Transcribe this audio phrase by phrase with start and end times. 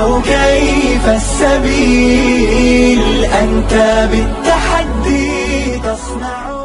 [0.00, 2.44] أو كيف السبيل
[3.24, 3.74] أنت
[4.10, 6.56] بالتحدي تصنع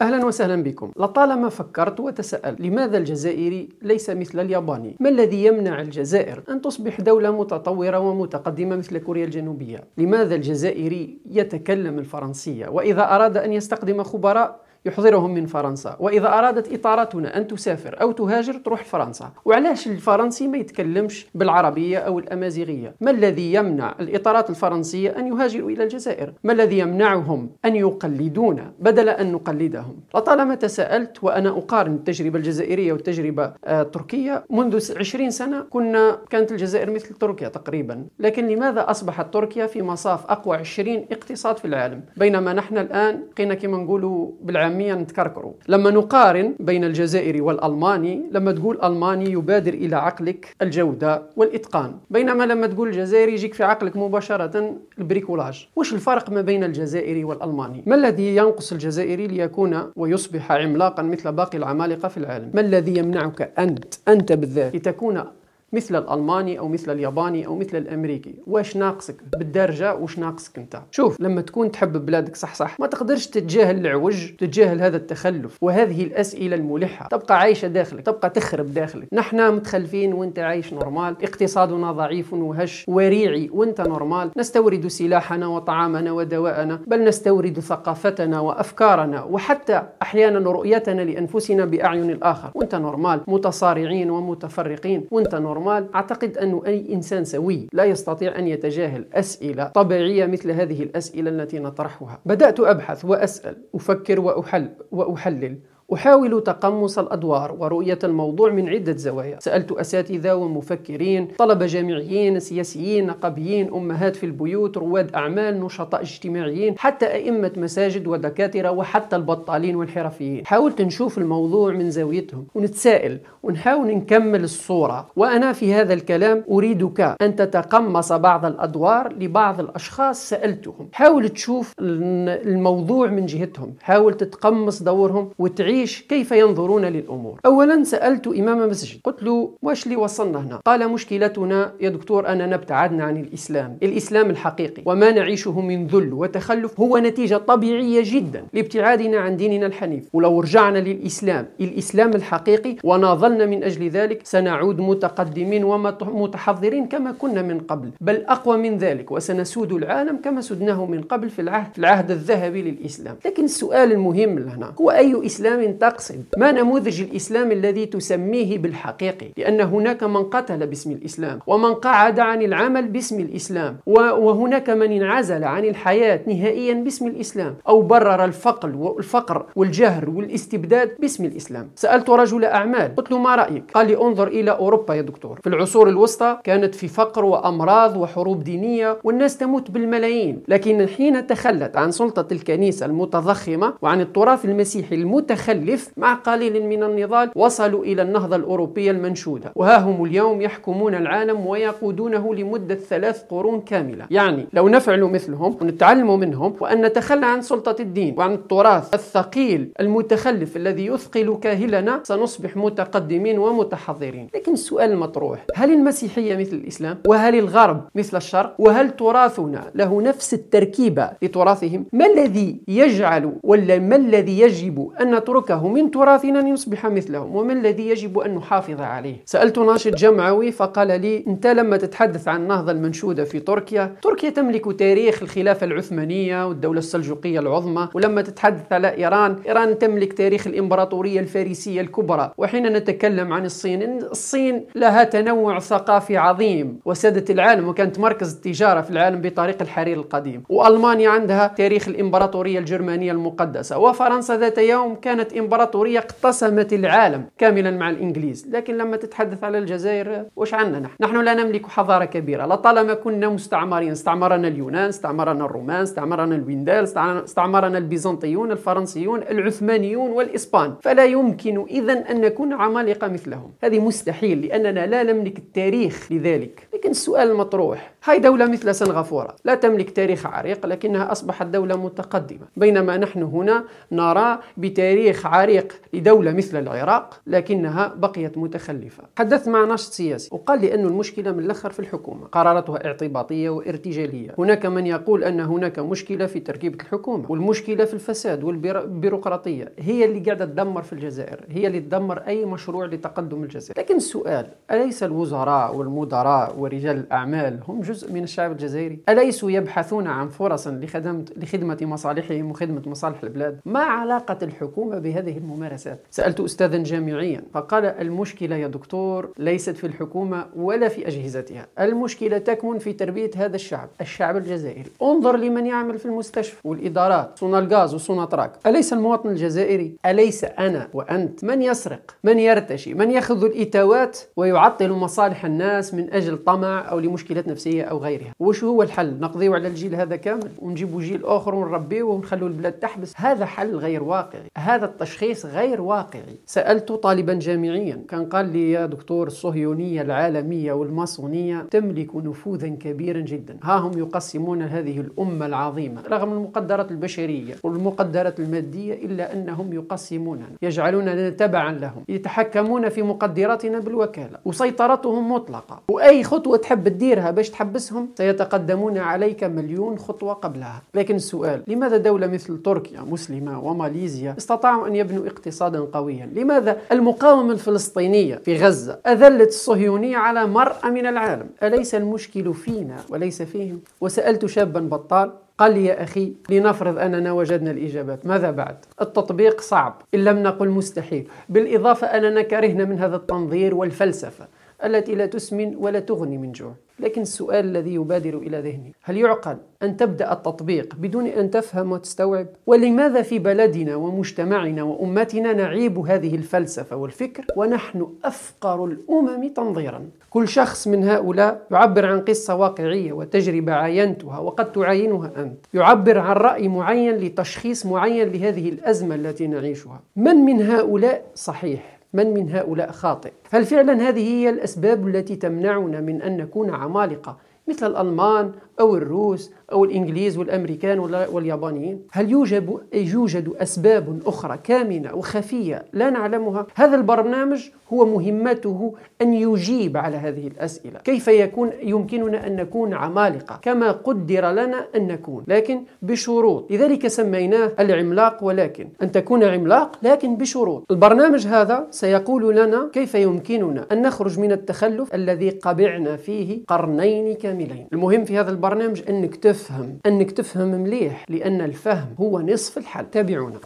[0.00, 6.42] أهلا وسهلا بكم لطالما فكرت وتساءلت لماذا الجزائري ليس مثل الياباني؟ ما الذي يمنع الجزائر
[6.50, 13.52] أن تصبح دولة متطورة ومتقدمة مثل كوريا الجنوبية؟ لماذا الجزائري يتكلم الفرنسية وإذا أراد أن
[13.52, 15.96] يستخدم خبراء يحضرهم من فرنسا.
[16.00, 19.30] وإذا أرادت إطارتنا أن تسافر أو تهاجر تروح لفرنسا.
[19.44, 25.84] وعلاش الفرنسي ما يتكلمش بالعربية أو الأمازيغية؟ ما الذي يمنع الإطارات الفرنسية أن يهاجروا إلى
[25.84, 32.92] الجزائر؟ ما الذي يمنعهم أن يقلدونا بدل أن نقلدهم؟ لطالما تساءلت وأنا أقارن التجربة الجزائرية
[32.92, 38.06] والتجربة التركية منذ 20 سنة كنا كانت الجزائر مثل تركيا تقريبا.
[38.18, 43.54] لكن لماذا أصبحت تركيا في مصاف أقوى 20 اقتصاد في العالم؟ بينما نحن الآن بقينا
[43.54, 49.96] كما نقولوا بالعام عاميا نتكركروا لما نقارن بين الجزائري والألماني لما تقول ألماني يبادر إلى
[49.96, 51.92] عقلك الجودة والإتقان.
[52.10, 55.68] بينما لما تقول الجزائري يجيك في عقلك مباشرة البريكولاج.
[55.76, 61.58] وش الفرق ما بين الجزائري والألماني؟ ما الذي ينقص الجزائري ليكون ويصبح عملاقا مثل باقي
[61.58, 65.24] العمالقة في العالم؟ ما الذي يمنعك أنت أنت بالذات لتكون
[65.72, 68.34] مثل الألماني أو مثل الياباني أو مثل الأمريكي.
[68.46, 73.26] واش ناقصك؟ بالدرجة واش ناقصك أنت؟ شوف لما تكون تحب بلادك صح صح ما تقدرش
[73.26, 75.58] تتجاهل العوج تتجاهل هذا التخلف.
[75.62, 77.08] وهذه الأسئلة الملحة.
[77.08, 79.08] تبقى عايشة داخلك تبقى تخرب داخلك.
[79.12, 81.16] نحن متخلفين وأنت عايش normal.
[81.22, 84.30] اقتصادنا ضعيف وهش وريعي وأنت normal.
[84.36, 92.50] نستورد سلاحنا وطعامنا ودواءنا بل نستورد ثقافتنا وأفكارنا وحتى أحيانا رؤيتنا لأنفسنا بأعين الآخر.
[92.54, 95.06] وأنت normal متصارعين ومتفرقين.
[95.10, 95.55] وأنت normal.
[95.56, 95.94] normal.
[95.94, 101.58] أعتقد أن أي إنسان سوي لا يستطيع أن يتجاهل أسئلة طبيعية مثل هذه الأسئلة التي
[101.58, 102.20] نطرحها.
[102.26, 105.58] بدأت أبحث وأسأل أفكر وأحل وأحلل.
[105.92, 109.38] أحاول تقمص الأدوار ورؤية الموضوع من عدة زوايا.
[109.40, 117.06] سألت أساتذة ومفكرين طلبة جامعيين سياسيين نقابيين أمهات في البيوت رواد أعمال نشطاء اجتماعيين حتى
[117.06, 120.46] أئمة مساجد ودكاترة وحتى البطالين والحرفيين.
[120.46, 125.06] حاولت نشوف الموضوع من زاويتهم ونتسائل ونحاول نكمل الصورة.
[125.16, 130.88] وأنا في هذا الكلام أريدك أن تتقمص بعض الأدوار لبعض الأشخاص سألتهم.
[130.92, 133.74] حاول تشوف الموضوع من جهتهم.
[133.80, 139.84] حاول تتقمص دورهم وتعيش تعيش كيف ينظرون للأمور؟ أولا سألت إمام مسجد قلت له واش
[139.84, 145.60] اللي وصلنا هنا؟ قال مشكلتنا يا دكتور أننا ابتعدنا عن الإسلام الإسلام الحقيقي وما نعيشه
[145.60, 150.04] من ذل وتخلف هو نتيجة طبيعية جدا لابتعادنا عن ديننا الحنيف.
[150.12, 157.58] ولو رجعنا للإسلام الإسلام الحقيقي وناضلنا من أجل ذلك سنعود متقدمين ومتحضرين كما كنا من
[157.60, 157.90] قبل.
[158.00, 163.16] بل أقوى من ذلك وسنسود العالم كما سدناه من قبل في العهد, العهد الذهبي للإسلام.
[163.26, 166.24] لكن السؤال المهم هنا هو أي إسلام تقصد.
[166.38, 172.42] ما نموذج الإسلام الذي تسميه بالحقيقي؟ لأن هناك من قتل باسم الإسلام ومن قعد عن
[172.42, 179.46] العمل باسم الإسلام وهناك من انعزل عن الحياة نهائيا باسم الإسلام أو برر الفقر والفقر
[179.56, 181.70] والجهر والاستبداد باسم الإسلام.
[181.74, 185.40] سألت رجل أعمال قلت له ما رأيك؟ قال لي انظر إلى أوروبا يا دكتور.
[185.42, 190.42] في العصور الوسطى كانت في فقر وأمراض وحروب دينية والناس تموت بالملايين.
[190.48, 196.82] لكن حين تخلت عن سلطة الكنيسة المتضخمة وعن التراث المسيحي المتخلف متخلف مع قليل من
[196.82, 203.60] النضال وصلوا إلى النهضة الأوروبية المنشودة وها هم اليوم يحكمون العالم ويقودونه لمدة ثلاث قرون
[203.60, 209.72] كاملة يعني لو نفعل مثلهم ونتعلم منهم وأن نتخلى عن سلطة الدين وعن التراث الثقيل
[209.80, 217.34] المتخلف الذي يثقل كاهلنا سنصبح متقدمين ومتحضرين لكن السؤال المطروح هل المسيحية مثل الإسلام؟ وهل
[217.38, 224.40] الغرب مثل الشرق؟ وهل تراثنا له نفس التركيبة لتراثهم؟ ما الذي يجعل ولا ما الذي
[224.40, 229.58] يجب أن نترك نتركه من تراثنا لنصبح مثلهم وما الذي يجب أن نحافظ عليه؟ سألت
[229.58, 233.94] ناشط جمعوي فقال لي أنت لما تتحدث عن النهضة المنشودة في تركيا.
[234.02, 240.46] تركيا تملك تاريخ الخلافة العثمانية والدولة السلجوقية العظمى ولما تتحدث على إيران إيران تملك تاريخ
[240.46, 242.32] الإمبراطورية الفارسية الكبرى.
[242.38, 248.90] وحين نتكلم عن الصين الصين لها تنوع ثقافي عظيم وسادت العالم وكانت مركز التجارة في
[248.90, 250.42] العالم بطريق الحرير القديم.
[250.48, 257.90] وألمانيا عندها تاريخ الإمبراطورية الجرمانية المقدسة وفرنسا ذات يوم كانت إمبراطورية اقتسمت العالم كاملا مع
[257.90, 258.48] الإنجليز.
[258.50, 262.46] لكن لما تتحدث على الجزائر وش عندنا نحن؟ نحن لا نملك حضارة كبيرة.
[262.46, 266.84] لطالما كنا مستعمرين استعمرنا اليونان استعمرنا الرومان استعمرنا الويندال
[267.24, 270.74] استعمرنا البيزنطيون الفرنسيون العثمانيون والإسبان.
[270.82, 273.52] فلا يمكن إذا أن نكون عمالقة مثلهم.
[273.62, 276.68] هذه مستحيل لأننا لا نملك التاريخ لذلك.
[276.74, 282.46] لكن السؤال المطروح هاي دولة مثل سنغافورة لا تملك تاريخ عريق لكنها أصبحت دولة متقدمة.
[282.56, 289.04] بينما نحن هنا نرى بتاريخ عريق لدولة مثل العراق لكنها بقيت متخلفة.
[289.18, 292.26] حدثت مع ناشط سياسي وقال لي أن المشكلة من الأخر في الحكومة.
[292.26, 294.34] قراراتها اعتباطية وارتجالية.
[294.38, 299.72] هناك من يقول أن هناك مشكلة في تركيبة الحكومة والمشكلة في الفساد والبيروقراطية.
[299.78, 301.44] هي اللي قاعدة تدمر في الجزائر.
[301.48, 303.80] هي اللي تدمر أي مشروع لتقدم الجزائر.
[303.80, 310.28] لكن السؤال أليس الوزراء والمدراء ورجال الأعمال هم جزء من الشعب الجزائري؟ أليسوا يبحثون عن
[310.28, 315.98] فرص لخدمة, مصالحهم وخدمة مصالح البلاد؟ ما علاقة الحكومة بهذه الممارسات.
[316.10, 321.66] سألت أستاذا جامعيا فقال المشكلة يا دكتور ليست في الحكومة ولا في أجهزتها.
[321.80, 324.90] المشكلة تكمن في تربية هذا الشعب الشعب الجزائري.
[325.02, 328.52] انظر لمن يعمل في المستشفى والإدارات صنع الغاز وصنع تراك.
[328.66, 335.44] أليس المواطن الجزائري؟ أليس أنا وأنت؟ من يسرق؟ من يرتشي؟ من يأخذ الإتاوات ويعطل مصالح
[335.44, 339.94] الناس من أجل طمع أو لمشكلات نفسية أو غيرها؟ وش هو الحل؟ نقضيه على الجيل
[339.94, 344.46] هذا كامل؟ ونجيبوا جيل آخر ونربيه ونخلوا البلاد تحبس؟ هذا حل غير واقعي.
[344.58, 346.36] هذا التشخيص غير واقعي.
[346.46, 353.56] سألت طالبا جامعيا كان قال لي يا دكتور الصهيونية العالمية والماسونية تملك نفوذا كبيرا جدا.
[353.62, 361.30] ها هم يقسمون هذه الأمة العظيمة رغم المقدرات البشرية والمقدرات المادية إلا أنهم يقسموننا يجعلوننا
[361.30, 364.38] تبعا لهم يتحكمون في مقدراتنا بالوكالة.
[364.44, 365.82] وسيطرتهم مطلقة.
[365.90, 370.82] وأي خطوة تحب تديرها باش تحبسهم سيتقدمون عليك مليون خطوة قبلها.
[370.94, 376.30] لكن السؤال لماذا دولة مثل تركيا مسلمة وماليزيا استطاعوا أن يبنوا اقتصادا قويا.
[376.34, 381.46] لماذا؟ المقاومة الفلسطينية في غزة أذلت الصهيونية على مرأى من العالم.
[381.62, 387.70] أليس المشكل فينا وليس فيهم؟ وسألت شابا بطال قال لي يا أخي لنفرض أننا وجدنا
[387.70, 388.26] الإجابات.
[388.26, 391.28] ماذا بعد؟ التطبيق صعب إن لم نقل مستحيل.
[391.48, 394.46] بالإضافة أننا كرهنا من هذا التنظير والفلسفة.
[394.84, 399.56] التي لا تسمن ولا تغني من جوع لكن السؤال الذي يبادر إلى ذهني هل يعقل
[399.82, 406.96] أن تبدأ التطبيق بدون أن تفهم وتستوعب؟ ولماذا في بلدنا ومجتمعنا وأمتنا نعيب هذه الفلسفة
[406.96, 414.38] والفكر ونحن أفقر الأمم تنظيرا؟ كل شخص من هؤلاء يعبر عن قصة واقعية وتجربة عاينتها
[414.38, 420.62] وقد تعاينها أنت يعبر عن رأي معين لتشخيص معين لهذه الأزمة التي نعيشها من من
[420.62, 423.32] هؤلاء صحيح من من هؤلاء خاطئ.
[423.50, 427.36] هل فعلا هذه هي الأسباب التي تمنعنا من أن نكون عمالقة
[427.68, 430.98] مثل الألمان أو الروس أو الإنجليز والأمريكان
[431.32, 432.02] واليابانيين.
[432.12, 439.96] هل يوجد, يوجد أسباب أخرى كامنة وخفية لا نعلمها؟ هذا البرنامج هو مهمته أن يجيب
[439.96, 440.98] على هذه الأسئلة.
[440.98, 445.44] كيف يكون يمكننا أن نكون عمالقة؟ كما قدر لنا أن نكون.
[445.48, 446.72] لكن بشروط.
[446.72, 450.84] لذلك سميناه العملاق ولكن أن تكون عملاق لكن بشروط.
[450.90, 457.86] البرنامج هذا سيقول لنا كيف يمكننا أن نخرج من التخلف الذي قبعنا فيه قرنين كاملين.
[457.92, 458.65] المهم في هذا البرنامج
[459.08, 463.10] أنك تفهم أنك تفهم مليح لأن الفهم هو نصف الحل.
[463.10, 463.58] تابعونا.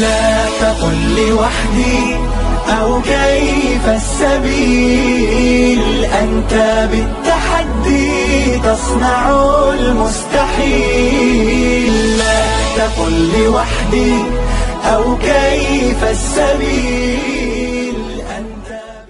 [0.00, 2.16] لا تقل لوحدي
[2.68, 6.54] أو كيف السبيل؟ أنت
[6.90, 9.30] بالتحدي تصنع
[9.74, 11.92] المستحيل.
[12.18, 12.42] لا
[12.76, 14.16] تقل لوحدي
[14.84, 17.43] أو كيف السبيل؟